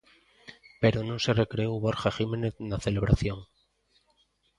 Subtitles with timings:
[0.81, 3.39] Pero non se recreou Borja Jiménez na celebración.